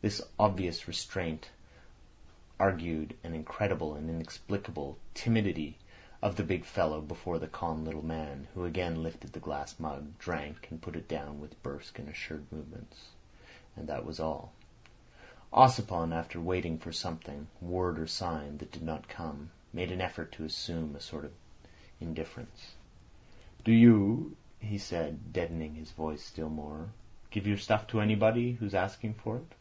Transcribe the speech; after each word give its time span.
This 0.00 0.22
obvious 0.38 0.86
restraint 0.86 1.50
argued 2.58 3.16
an 3.24 3.34
incredible 3.34 3.94
and 3.96 4.08
inexplicable 4.08 4.96
timidity 5.12 5.76
of 6.22 6.36
the 6.36 6.44
big 6.44 6.64
fellow 6.64 7.00
before 7.00 7.40
the 7.40 7.48
calm 7.48 7.84
little 7.84 8.04
man, 8.04 8.46
who 8.54 8.64
again 8.64 9.02
lifted 9.02 9.32
the 9.32 9.40
glass 9.40 9.78
mug, 9.80 10.16
drank, 10.20 10.68
and 10.70 10.80
put 10.80 10.94
it 10.94 11.08
down 11.08 11.40
with 11.40 11.60
brusque 11.64 11.98
and 11.98 12.08
assured 12.08 12.50
movements. 12.52 13.08
And 13.74 13.88
that 13.88 14.06
was 14.06 14.20
all. 14.20 14.52
Ossipon 15.52 16.12
after 16.14 16.40
waiting 16.40 16.78
for 16.78 16.92
something, 16.92 17.48
word 17.60 17.98
or 17.98 18.06
sign, 18.06 18.58
that 18.58 18.70
did 18.70 18.84
not 18.84 19.08
come, 19.08 19.50
made 19.72 19.90
an 19.90 20.00
effort 20.00 20.30
to 20.32 20.44
assume 20.44 20.94
a 20.94 21.00
sort 21.00 21.24
of 21.24 21.32
indifference. 22.00 22.76
"Do 23.64 23.72
you," 23.72 24.36
he 24.60 24.78
said, 24.78 25.32
deadening 25.32 25.74
his 25.74 25.90
voice 25.90 26.22
still 26.22 26.50
more, 26.50 26.90
"give 27.30 27.48
your 27.48 27.58
stuff 27.58 27.88
to 27.88 28.00
anybody 28.00 28.52
who's 28.52 28.74
up 28.74 28.78
to 28.78 28.84
asking 28.84 29.14
you 29.14 29.18
for 29.20 29.36
it?" 29.38 29.52